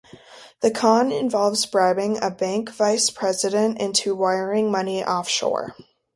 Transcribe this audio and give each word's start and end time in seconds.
The 0.61 0.71
con 0.71 1.11
involves 1.11 1.63
bribing 1.67 2.23
a 2.23 2.31
bank 2.31 2.71
vice 2.71 3.11
president 3.11 3.79
into 3.79 4.15
wiring 4.15 4.71
money 4.71 5.05
offshore. 5.05 5.75